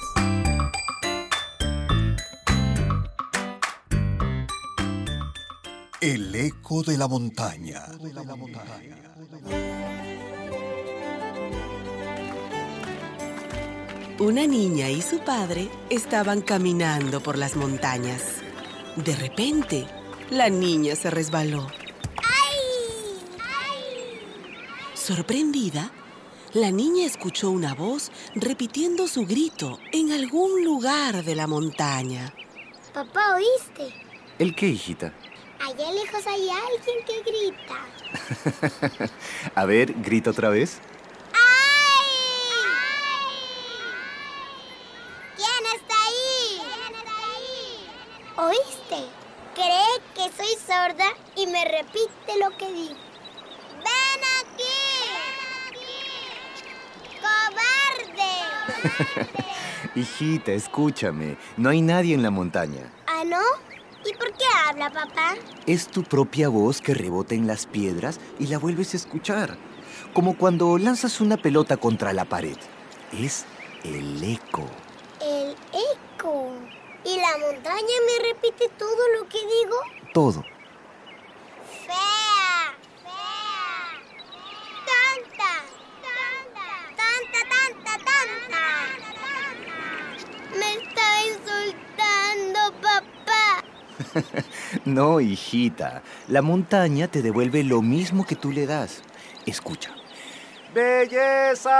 El 6.00 6.34
eco 6.34 6.82
de 6.84 6.98
la 6.98 7.08
montaña. 7.08 7.86
Una 14.20 14.48
niña 14.48 14.90
y 14.90 15.02
su 15.02 15.20
padre 15.20 15.70
estaban 15.90 16.42
caminando 16.42 17.22
por 17.22 17.38
las 17.38 17.56
montañas. 17.56 18.38
De 18.96 19.16
repente, 19.16 19.86
la 20.30 20.50
niña 20.50 20.96
se 20.96 21.12
resbaló 21.12 21.68
Sorprendida, 25.02 25.90
la 26.54 26.70
niña 26.70 27.08
escuchó 27.08 27.50
una 27.50 27.74
voz 27.74 28.12
repitiendo 28.36 29.08
su 29.08 29.26
grito 29.26 29.80
en 29.92 30.12
algún 30.12 30.64
lugar 30.64 31.24
de 31.24 31.34
la 31.34 31.48
montaña. 31.48 32.32
Papá, 32.94 33.34
¿oíste? 33.34 33.96
¿El 34.38 34.54
qué, 34.56 34.68
hijita? 34.68 35.12
Allá 35.60 35.92
lejos 35.92 36.28
hay 36.28 36.48
alguien 36.50 37.04
que 37.08 37.24
grita. 37.32 39.12
A 39.56 39.66
ver, 39.66 39.92
grita 40.04 40.30
otra 40.30 40.50
vez. 40.50 40.78
¿Quién 45.36 45.66
está 45.78 45.96
ahí? 46.06 46.62
¿Oíste? 48.38 49.10
Cree 49.56 49.98
que 50.14 50.32
soy 50.38 50.56
sorda 50.64 51.08
y 51.36 51.48
me 51.48 51.66
repite 51.66 52.38
lo 52.40 52.56
que 52.56 52.72
digo. 52.72 53.11
Hijita, 59.96 60.52
escúchame. 60.52 61.38
No 61.58 61.70
hay 61.70 61.82
nadie 61.82 62.14
en 62.14 62.24
la 62.24 62.32
montaña. 62.32 62.92
¿Ah, 63.08 63.24
no? 63.26 63.42
¿Y 64.06 64.14
por 64.16 64.32
qué 64.34 64.46
habla, 64.68 64.90
papá? 64.90 65.36
Es 65.68 65.88
tu 65.88 66.04
propia 66.04 66.50
voz 66.50 66.82
que 66.82 66.94
rebota 66.94 67.36
en 67.36 67.48
las 67.48 67.66
piedras 67.66 68.20
y 68.40 68.48
la 68.48 68.58
vuelves 68.58 68.94
a 68.94 68.98
escuchar. 68.98 69.58
Como 70.14 70.38
cuando 70.38 70.78
lanzas 70.78 71.22
una 71.22 71.38
pelota 71.38 71.78
contra 71.78 72.14
la 72.14 72.26
pared. 72.26 72.58
Es 73.14 73.46
el 73.84 74.24
eco. 74.24 74.66
El 75.22 75.52
eco. 75.52 76.52
¿Y 77.06 77.18
la 77.18 77.38
montaña 77.38 77.96
me 78.06 78.34
repite 78.34 78.70
todo 78.78 79.20
lo 79.20 79.28
que 79.28 79.40
digo? 79.40 79.76
Todo. 80.14 80.44
no, 94.86 95.20
hijita. 95.20 96.02
La 96.28 96.42
montaña 96.42 97.08
te 97.08 97.22
devuelve 97.22 97.64
lo 97.64 97.82
mismo 97.82 98.26
que 98.26 98.36
tú 98.36 98.52
le 98.52 98.66
das. 98.66 99.02
Escucha. 99.46 99.92
¡Belleza! 100.74 101.72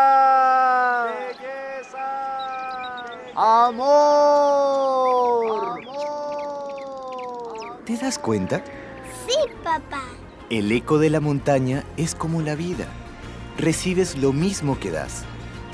¡Amor! 3.36 5.02
¿Te 7.86 7.98
das 7.98 8.20
cuenta? 8.20 8.64
Sí, 9.28 9.36
papá. 9.64 10.04
El 10.50 10.72
eco 10.72 11.00
de 11.00 11.10
la 11.10 11.22
montaña 11.22 11.84
es 11.96 12.14
como 12.14 12.42
la 12.42 12.56
vida. 12.56 12.86
Recibes 13.58 14.18
lo 14.18 14.34
mismo 14.34 14.80
que 14.80 14.92
das. 14.92 15.24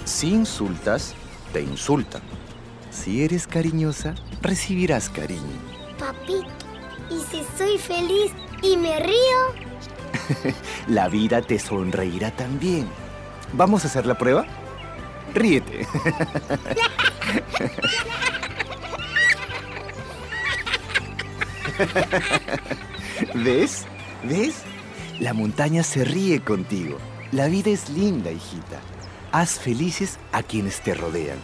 Si 0.06 0.30
insultas, 0.30 1.16
te 1.52 1.62
insultan. 1.62 2.22
Si 2.92 3.24
eres 3.24 3.48
cariñosa, 3.48 4.14
recibirás 4.42 5.10
cariño. 5.10 5.67
Papito, 6.00 6.48
¿y 7.10 7.20
si 7.32 7.44
soy 7.58 7.78
feliz 7.78 8.32
y 8.62 8.76
me 8.78 9.00
río? 9.00 9.68
La 10.88 11.10
vida 11.10 11.42
te 11.42 11.60
sonreirá 11.60 12.32
también. 12.32 12.88
¿Vamos 13.54 13.84
a 13.84 13.88
hacer 13.88 14.06
la 14.06 14.18
prueba? 14.18 14.46
Ríete. 15.34 15.86
¿Ves? 23.34 23.86
¿Ves? 24.24 24.64
La 25.20 25.34
montaña 25.34 25.84
se 25.84 26.04
ríe 26.04 26.42
contigo. 26.42 26.98
La 27.32 27.48
vida 27.48 27.72
es 27.72 27.90
linda, 27.90 28.32
hijita. 28.32 28.80
Haz 29.32 29.60
felices 29.60 30.20
a 30.32 30.44
quienes 30.44 30.82
te 30.82 30.94
rodean 30.94 31.40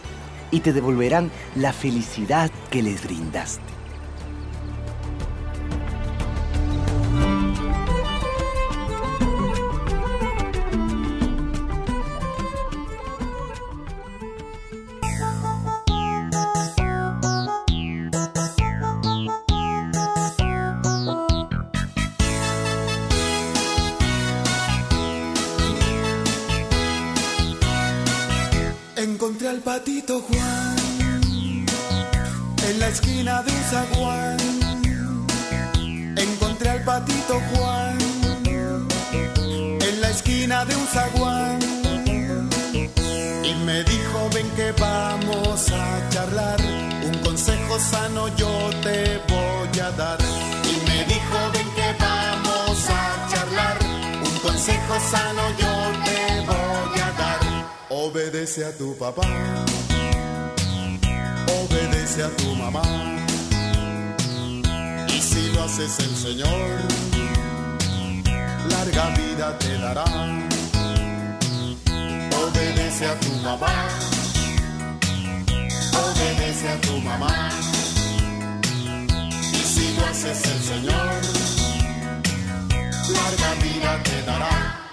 y 0.52 0.60
te 0.60 0.74
devolverán 0.74 1.32
la 1.56 1.74
felicidad 1.74 2.52
que 2.70 2.84
les 2.84 3.04
brindaste. 3.04 3.64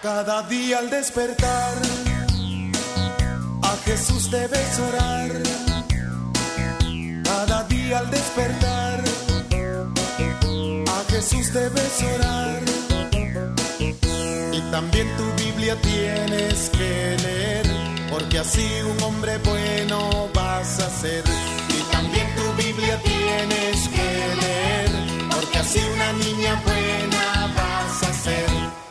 Cada 0.02 0.42
día 0.44 0.78
al 0.78 0.88
despertar, 0.88 1.74
a 3.62 3.76
Jesús 3.84 4.30
debes 4.30 4.78
orar. 4.78 5.30
Cada 7.22 7.64
día 7.64 7.98
al 7.98 8.10
despertar, 8.10 9.04
a 10.88 11.10
Jesús 11.10 11.52
debes 11.52 12.02
orar. 12.14 12.60
Y 14.52 14.60
también 14.70 15.06
tu 15.16 15.44
Biblia 15.44 15.76
tienes 15.82 16.70
que 16.70 17.16
leer, 17.22 17.66
porque 18.10 18.38
así 18.38 18.66
un 18.82 19.02
hombre 19.02 19.38
bueno 19.44 20.28
vas 20.34 20.80
a 20.80 20.88
ser. 20.88 21.24
Y 21.68 21.92
también 21.92 22.26
tu 22.36 22.62
Biblia 22.62 22.98
tienes 23.02 23.88
que 23.88 24.10
leer, 24.40 24.90
porque 25.30 25.58
así 25.58 25.80
una 25.94 26.12
niña 26.14 26.62
buena. 26.64 27.39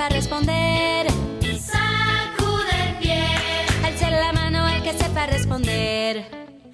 sepa 0.00 0.14
responder. 0.14 1.06
Sacude 1.60 2.88
el 2.88 2.94
pie, 3.00 3.22
Alce 3.84 4.10
la 4.10 4.32
mano 4.32 4.66
el 4.68 4.82
que 4.82 4.94
sepa 4.94 5.26
responder. 5.26 6.24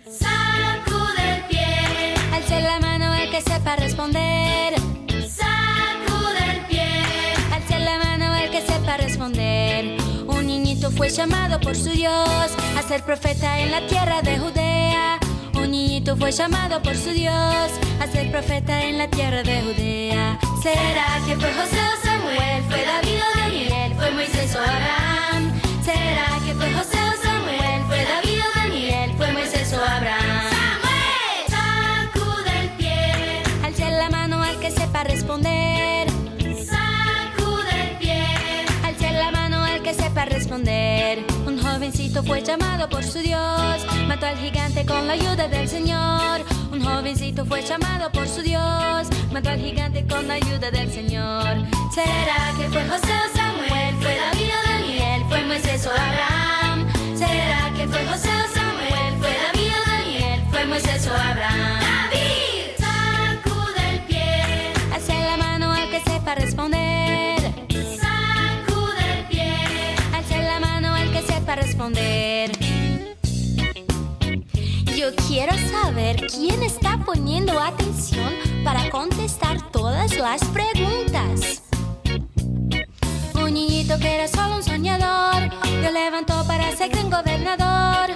sacude 0.05 1.35
el 1.35 1.43
pie, 1.49 1.67
Alce 2.33 2.61
la 2.61 2.79
mano 2.79 3.15
el 3.15 3.29
que 3.29 3.41
sepa 3.43 3.75
responder. 3.75 4.75
sacude 5.29 6.53
el 6.53 6.61
pie. 6.67 6.89
Alce 7.53 7.79
la 7.81 7.99
mano 7.99 8.37
el 8.37 8.49
que 8.51 8.61
sepa 8.61 8.97
responder. 8.97 9.97
Un 10.29 10.47
niñito 10.47 10.93
fue 10.93 11.09
llamado 11.09 11.59
por 11.59 11.75
su 11.75 11.91
Dios 11.91 12.51
a 12.79 12.83
ser 12.87 13.03
profeta 13.03 13.59
en 13.59 13.73
la 13.73 13.85
tierra 13.89 14.23
de 14.23 14.39
Judea. 14.39 15.19
Un 15.67 15.73
niñito 15.73 16.17
fue 16.17 16.31
llamado 16.31 16.81
por 16.81 16.95
su 16.97 17.11
Dios 17.11 17.33
a 17.35 18.07
ser 18.07 18.31
profeta 18.31 18.85
en 18.85 18.99
la 18.99 19.09
tierra 19.09 19.43
de 19.43 19.63
Judea. 19.63 20.39
¿Será 20.63 21.07
que 21.27 21.35
fue 21.35 21.53
José 21.55 21.77
o 21.81 22.07
Samuel? 22.07 22.63
¿Fue 22.69 22.85
David 22.85 23.19
o 23.21 23.39
Daniel? 23.41 23.93
¿Fue 23.97 24.11
Moisés 24.13 24.55
o 24.55 24.61
Abraham? 24.61 25.53
¿Será 25.85 26.29
que 26.47 26.55
fue 26.55 26.73
José 26.73 26.99
o 27.03 27.21
Samuel? 27.21 27.83
¿Fue 27.89 28.05
David 28.05 28.41
o 28.47 28.59
Daniel? 28.61 29.11
¿Fue 29.17 29.33
Moisés 29.33 29.73
o 29.73 29.85
Abraham? 29.85 30.53
Sacude 31.49 32.61
el 32.61 32.69
pie, 32.79 33.43
Alce 33.65 33.91
la 33.91 34.09
mano 34.09 34.41
al 34.45 34.61
que 34.61 34.71
sepa 34.71 35.03
responder. 35.03 36.07
sacude 36.65 37.91
el 37.91 37.99
pie, 37.99 38.25
Alce 38.85 39.11
la 39.11 39.33
mano 39.33 39.65
al 39.65 39.83
que 39.83 39.95
sepa 39.95 40.27
responder. 40.27 40.96
Un 41.87 41.93
jovencito 41.93 42.25
fue 42.25 42.43
llamado 42.43 42.89
por 42.89 43.05
su 43.05 43.21
Dios, 43.21 43.87
mató 44.09 44.27
al 44.27 44.37
gigante 44.39 44.85
con 44.85 45.07
la 45.07 45.13
ayuda 45.13 45.47
del 45.47 45.69
Señor. 45.69 46.45
Un 46.73 46.85
jovencito 46.85 47.47
fue 47.47 47.63
llamado 47.63 48.11
por 48.11 48.27
su 48.27 48.43
Dios, 48.43 49.07
mató 49.33 49.51
al 49.51 49.61
gigante 49.61 50.05
con 50.05 50.27
la 50.27 50.35
ayuda 50.35 50.73
del 50.73 50.91
Señor. 50.91 51.65
¿Será 51.95 52.53
que 52.59 52.69
fue 52.71 52.85
José 52.89 53.13
o 53.13 53.37
Samuel? 53.37 53.95
¿Fue 54.01 54.17
David 54.17 54.51
o 54.51 54.69
Daniel? 54.69 55.23
¿Fue 55.29 55.45
Moisés 55.45 55.87
o 55.87 55.91
Abraham? 55.93 56.89
¿Será 57.17 57.73
que 57.77 57.87
fue 57.87 58.05
José 58.05 58.31
o 58.31 58.53
Samuel? 58.53 59.15
¿Fue 59.21 59.31
David 59.31 59.71
o 59.71 59.89
Daniel? 59.89 60.41
¿Fue 60.51 60.65
Moisés 60.67 61.07
o 61.07 61.13
Abraham? 61.13 61.81
David, 62.11 62.67
sacude 62.81 63.91
el 63.93 64.01
pie, 64.09 64.73
Alce 64.93 65.15
la 65.15 65.37
mano 65.37 65.73
al 65.73 65.89
que 65.89 66.01
sepa 66.01 66.35
responder. 66.35 66.86
Yo 74.97 75.15
quiero 75.29 75.53
saber 75.71 76.27
quién 76.27 76.63
está 76.63 76.99
poniendo 77.05 77.61
atención 77.61 78.33
para 78.65 78.89
contestar 78.89 79.71
todas 79.71 80.17
las 80.17 80.43
preguntas. 80.47 81.63
Un 83.35 83.53
niñito 83.53 83.99
que 83.99 84.15
era 84.15 84.27
solo 84.27 84.57
un 84.57 84.63
soñador, 84.63 85.51
Dios 85.81 85.93
levantó 85.93 86.43
para 86.47 86.75
ser 86.75 86.89
gran 86.89 87.11
gobernador. 87.11 88.16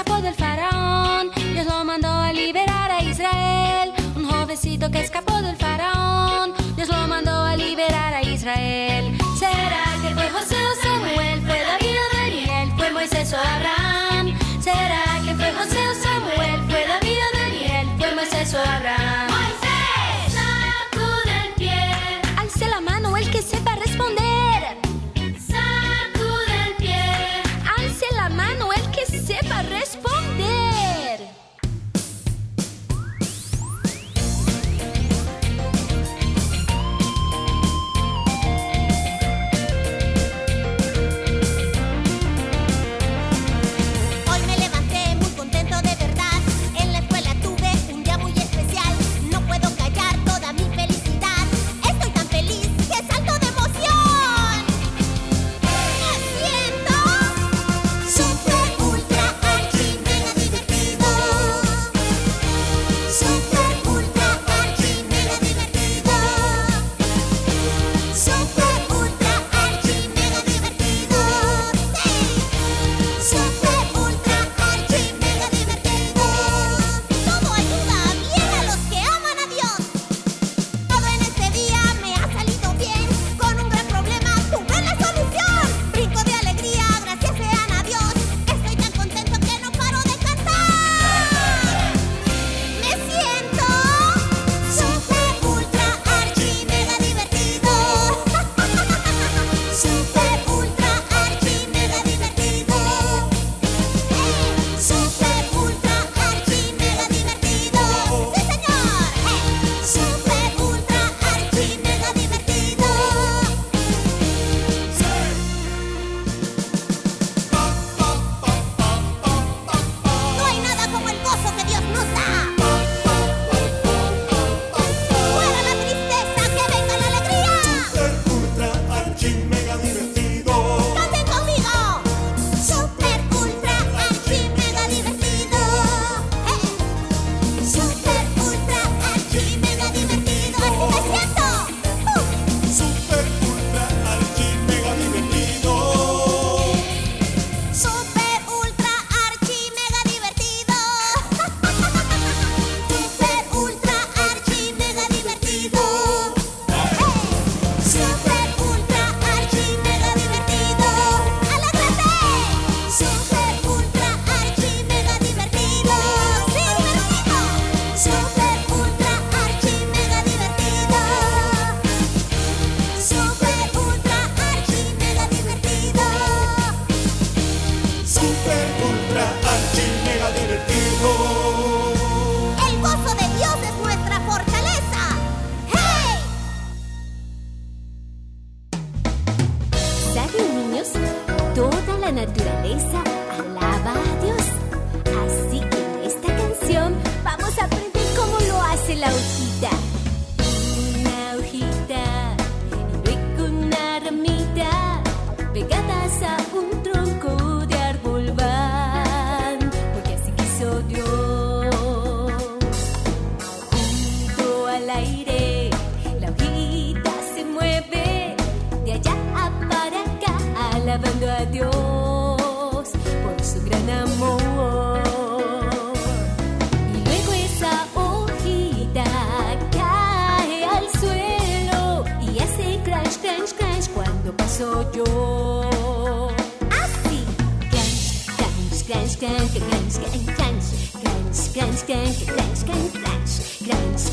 Escapó 0.00 0.22
del 0.22 0.34
faraón, 0.34 1.30
Dios 1.52 1.66
lo 1.66 1.84
mandó 1.84 2.08
a 2.08 2.32
liberar 2.32 2.90
a 2.90 3.02
Israel. 3.02 3.92
Un 4.16 4.24
jovencito 4.24 4.90
que 4.90 5.00
escapó 5.00 5.42
del 5.42 5.56
faraón, 5.56 6.54
Dios 6.74 6.88
lo 6.88 7.06
mandó 7.06 7.44
a 7.44 7.54
liberar 7.54 8.14
a 8.14 8.22
Israel. 8.22 9.18
¿Será 9.38 9.84
que 10.02 10.14
fue 10.14 10.30
José 10.30 10.56
o 10.56 10.82
Samuel? 10.82 11.42
¿Fue 11.42 11.60
David 11.60 11.96
o 12.00 12.16
Daniel? 12.16 12.72
¿Fue 12.78 12.90
Moisés 12.92 13.34
o 13.34 13.36
Abraham? 13.36 14.38
¿Será 14.62 15.09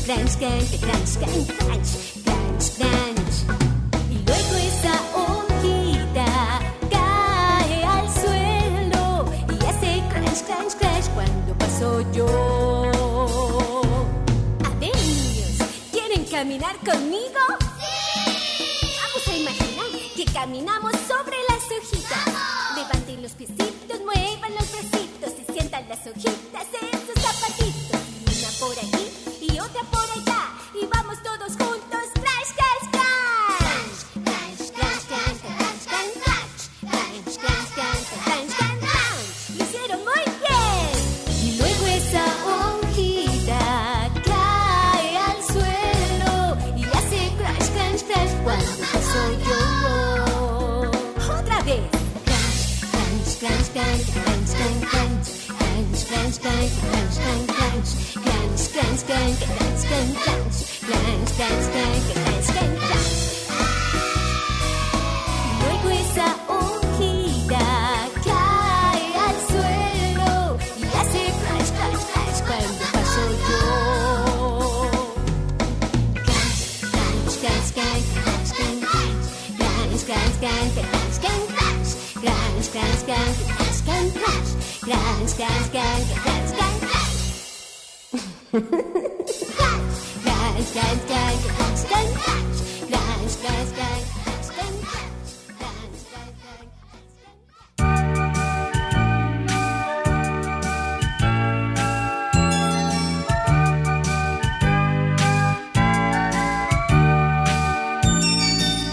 crunch, 0.08 0.38
crunch, 0.38 0.80
crunch, 0.80 1.18
crunch, 1.18 1.48
crunch, 1.58 1.90
crunch, 2.24 2.66
crunch. 2.78 3.36
Y 4.10 4.16
luego 4.24 4.54
esa 4.56 4.94
hojita 5.14 6.60
cae 6.90 7.84
al 7.84 8.08
suelo 8.08 9.26
y 9.52 9.66
hace 9.66 10.02
crunch, 10.08 10.40
crunch, 10.46 10.74
crunch 10.78 11.08
cuando 11.14 11.52
paso 11.58 12.00
yo. 12.12 12.26
A 14.64 14.70
¿quieren 15.92 16.24
caminar 16.24 16.76
conmigo? 16.78 17.42
¡Sí! 17.78 18.88
Vamos 19.02 19.28
a 19.28 19.36
imaginar 19.36 19.86
que 20.16 20.24
caminamos 20.24 20.92
sobre 21.06 21.36
las 21.50 21.64
hojitas. 21.70 22.24
¡Vamos! 22.24 22.76
Levanten 22.76 23.22
los 23.22 23.32
piecitos, 23.32 24.00
muevan 24.00 24.54
los 24.54 24.72
bracitos 24.72 25.32
y 25.38 25.52
sientan 25.52 25.86
las 25.86 26.06
hojitas. 26.06 26.47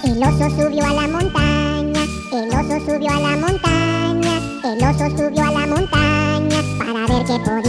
El 0.04 0.24
oso 0.24 0.50
subió 0.52 0.86
a 0.86 0.94
la 0.94 1.08
montaña, 1.08 2.06
el 2.32 2.50
oso 2.54 2.80
subió 2.86 3.10
a 3.10 3.20
la 3.20 3.38
montaña, 3.38 4.38
el 4.64 4.84
oso 4.84 5.10
subió 5.18 5.44
a 5.44 5.52
la 5.52 5.66
montaña 5.66 6.62
para 6.78 7.08
ver 7.08 7.26
qué 7.26 7.40
podía. 7.40 7.65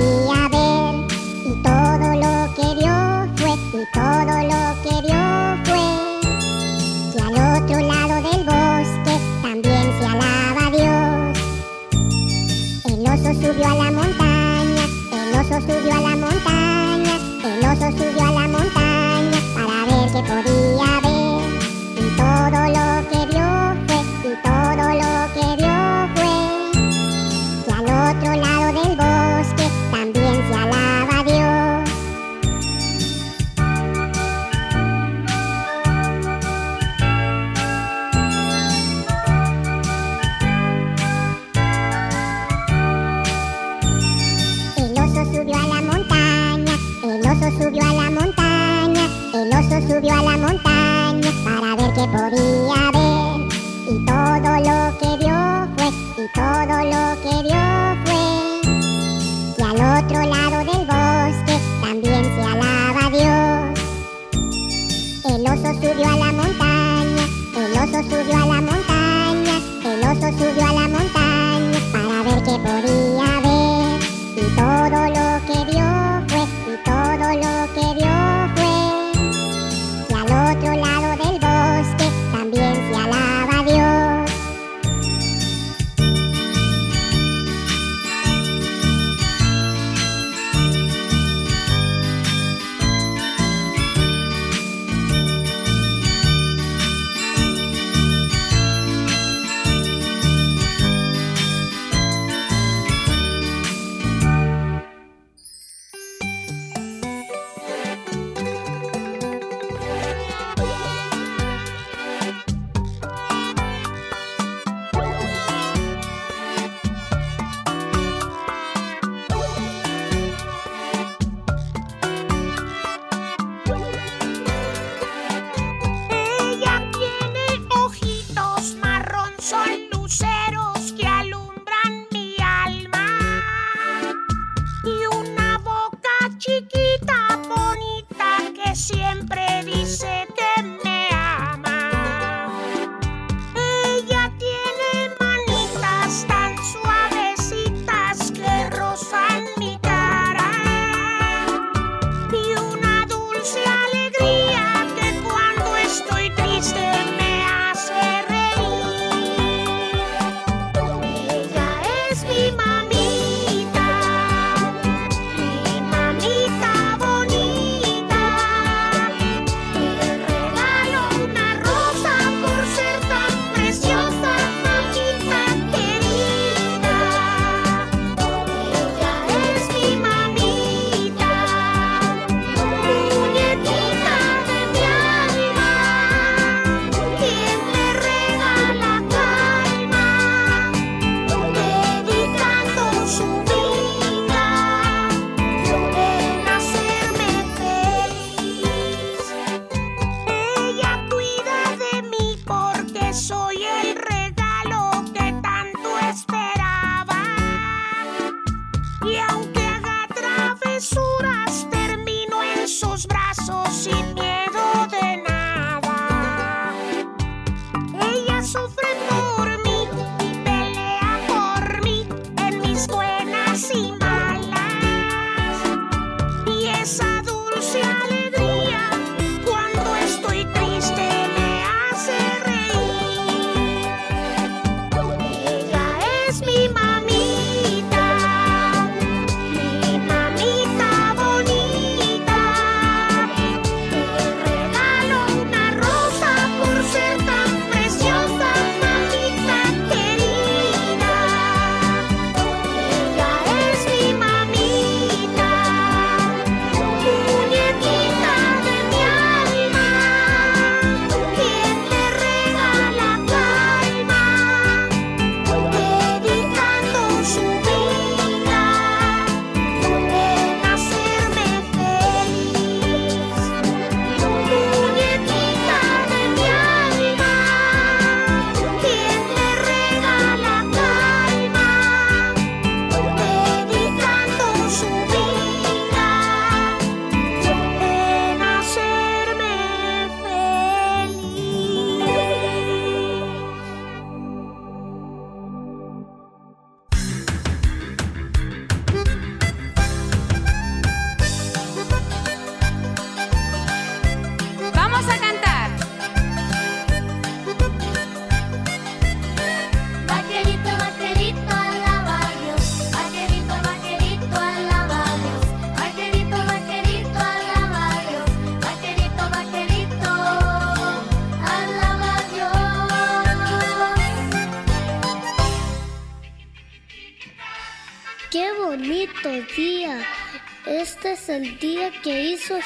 El 65.47 65.53
oso 65.53 65.75
subió 65.75 66.09
a 66.09 66.17
la 66.17 66.33
montaña, 66.33 67.25
el 67.55 67.73
oso 67.79 68.03
subió 68.03 68.35
a 68.35 68.47
la 68.47 68.61
montaña, 68.63 69.61
el 69.85 70.03
oso 70.03 70.39
subió 70.39 70.67
a 70.67 70.73
la 70.73 70.89
montaña 70.89 71.79
para 71.93 72.23
ver 72.25 72.43
qué 72.43 72.59
podía 72.59 73.31
ver. 73.45 74.01
Y 74.35 74.57
todo 74.57 75.07
lo 75.07 75.27
que 75.47 75.59
vio 75.71 75.89
fue, 76.27 76.43
y 76.67 76.77
todo 76.85 77.29
lo 77.33 77.75
que 77.75 77.95
vio 77.95 78.26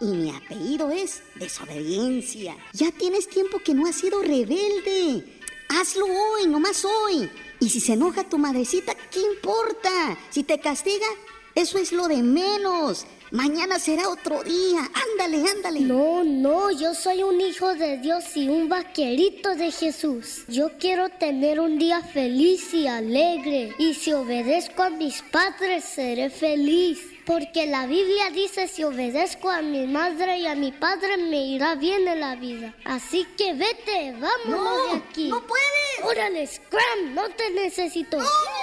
y 0.00 0.06
mi 0.06 0.30
apellido 0.30 0.90
es 0.90 1.22
Desobediencia. 1.34 2.56
Ya 2.72 2.90
tienes 2.90 3.28
tiempo 3.28 3.58
que 3.58 3.74
no 3.74 3.86
has 3.86 3.96
sido 3.96 4.22
rebelde. 4.22 5.24
Hazlo 5.68 6.06
hoy, 6.06 6.46
nomás 6.46 6.84
hoy. 6.84 7.30
Y 7.60 7.68
si 7.68 7.80
se 7.80 7.92
enoja 7.92 8.24
tu 8.24 8.38
madrecita, 8.38 8.94
¿qué 9.10 9.20
importa? 9.20 10.18
Si 10.30 10.42
te 10.42 10.58
castiga, 10.58 11.06
eso 11.54 11.78
es 11.78 11.92
lo 11.92 12.08
de 12.08 12.22
menos. 12.22 13.06
Mañana 13.30 13.78
será 13.78 14.08
otro 14.08 14.42
día. 14.42 14.90
Ándale, 15.12 15.48
ándale. 15.48 15.80
No, 15.80 16.24
no, 16.24 16.72
yo 16.72 16.94
soy 16.94 17.22
un 17.22 17.40
hijo 17.40 17.74
de 17.74 17.98
Dios 17.98 18.36
y 18.36 18.48
un 18.48 18.68
vaquerito 18.68 19.54
de 19.54 19.70
Jesús. 19.70 20.42
Yo 20.48 20.70
quiero 20.78 21.08
tener 21.10 21.60
un 21.60 21.78
día 21.78 22.02
feliz 22.02 22.74
y 22.74 22.88
alegre. 22.88 23.72
Y 23.78 23.94
si 23.94 24.12
obedezco 24.12 24.82
a 24.82 24.90
mis 24.90 25.22
padres, 25.22 25.84
seré 25.84 26.28
feliz. 26.28 26.98
Porque 27.24 27.66
la 27.66 27.86
Biblia 27.86 28.30
dice, 28.30 28.66
si 28.66 28.82
obedezco 28.82 29.48
a 29.48 29.62
mi 29.62 29.86
madre 29.86 30.38
y 30.38 30.46
a 30.46 30.56
mi 30.56 30.72
padre, 30.72 31.16
me 31.16 31.46
irá 31.46 31.76
bien 31.76 32.08
en 32.08 32.18
la 32.18 32.34
vida. 32.34 32.74
Así 32.84 33.24
que 33.38 33.54
vete, 33.54 34.12
vámonos 34.18 34.48
no, 34.48 34.86
de 34.86 34.98
aquí. 34.98 35.28
¡No 35.28 35.40
puedes! 35.46 36.02
¡Órale, 36.02 36.44
Scram! 36.48 37.14
¡No 37.14 37.28
te 37.28 37.50
necesito! 37.50 38.18
¡No! 38.18 38.59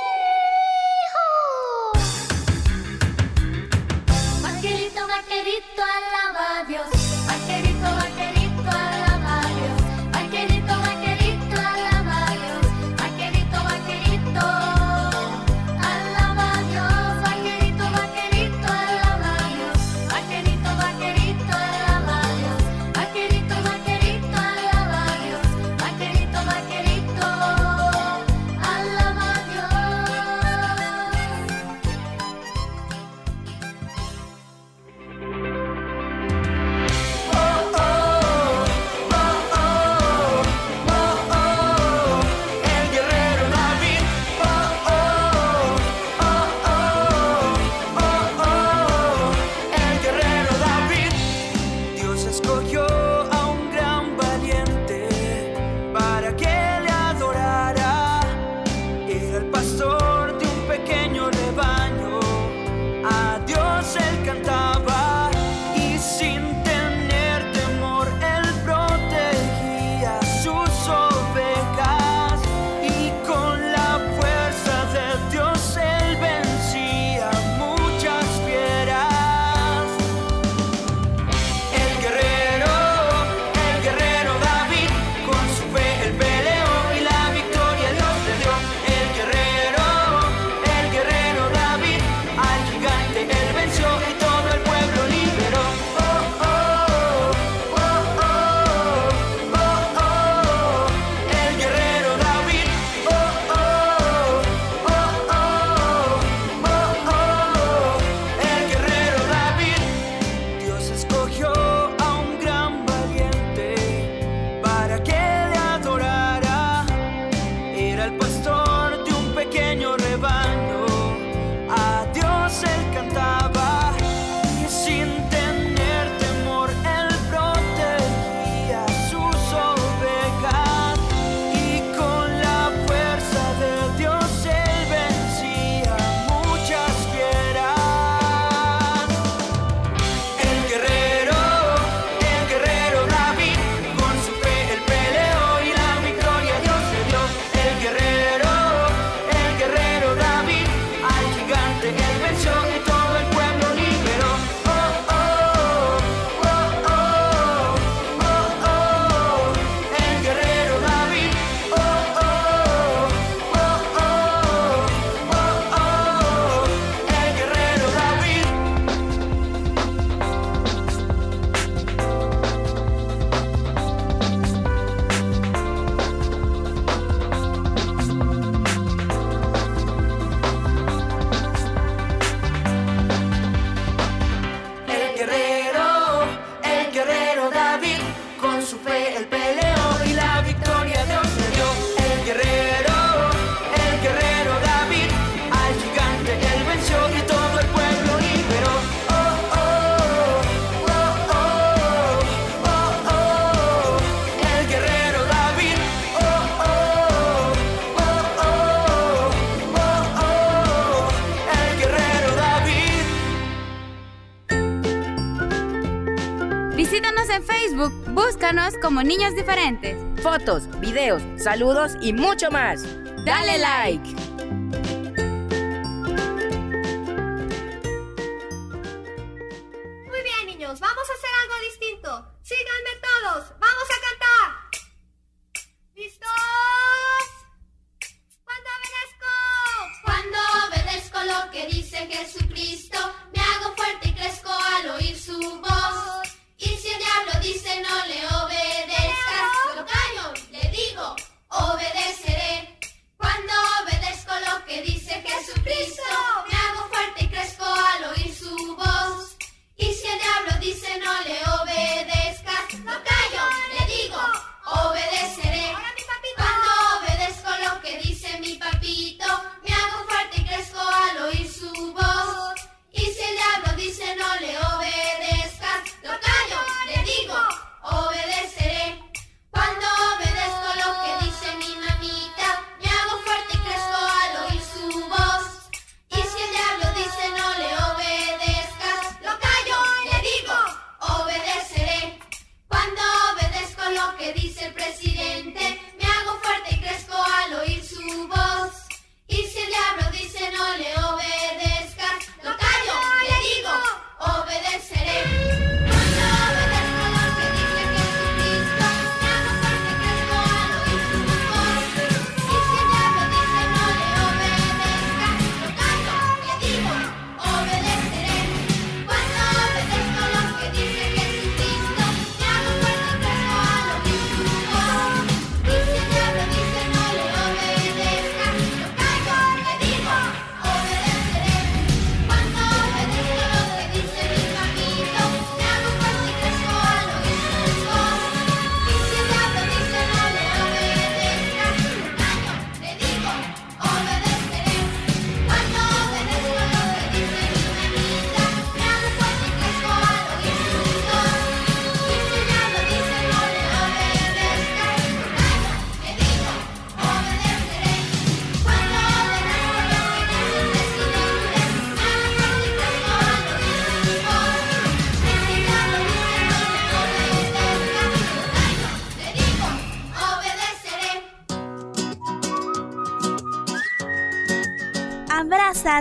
como 218.97 219.07
niños 219.07 219.35
diferentes. 219.35 219.95
Fotos, 220.23 220.67
videos, 220.79 221.21
saludos 221.35 221.95
y 222.01 222.13
mucho 222.13 222.49
más. 222.49 222.83
Dale 223.23 223.59
like. 223.59 224.06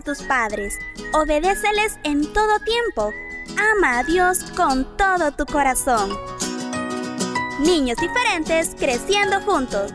Tus 0.06 0.22
padres, 0.22 0.78
obedéceles 1.12 1.98
en 2.04 2.32
todo 2.32 2.60
tiempo, 2.60 3.12
ama 3.74 3.98
a 3.98 4.04
Dios 4.04 4.38
con 4.56 4.96
todo 4.96 5.32
tu 5.32 5.44
corazón. 5.44 6.16
Niños 7.60 7.98
diferentes 8.00 8.76
creciendo 8.78 9.40
juntos. 9.40 9.92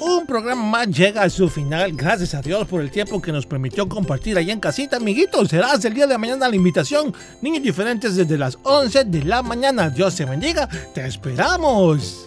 Un 0.00 0.26
programa 0.26 0.62
más 0.62 0.88
llega 0.88 1.22
a 1.22 1.30
su 1.30 1.48
final. 1.48 1.92
Gracias 1.92 2.34
a 2.34 2.42
Dios 2.42 2.66
por 2.66 2.80
el 2.80 2.90
tiempo 2.90 3.22
que 3.22 3.30
nos 3.30 3.46
permitió 3.46 3.88
compartir 3.88 4.36
allá 4.36 4.52
en 4.52 4.58
casita, 4.58 4.96
amiguitos. 4.96 5.48
Será 5.48 5.72
hasta 5.72 5.86
el 5.86 5.94
día 5.94 6.08
de 6.08 6.18
mañana 6.18 6.48
la 6.48 6.56
invitación. 6.56 7.14
Niños 7.40 7.62
diferentes 7.62 8.16
desde 8.16 8.36
las 8.36 8.58
11 8.64 9.04
de 9.04 9.24
la 9.24 9.42
mañana. 9.42 9.90
Dios 9.90 10.16
te 10.16 10.24
bendiga. 10.24 10.68
Te 10.92 11.06
esperamos. 11.06 12.26